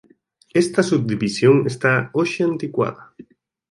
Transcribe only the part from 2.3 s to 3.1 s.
anticuada.